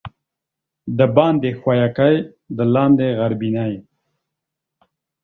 [0.97, 2.13] دباندي ښويکى،
[2.57, 3.69] د لاندي غربينى.